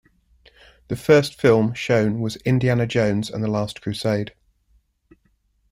[0.87, 4.33] The first film shown was "Indiana Jones and the Last Crusade".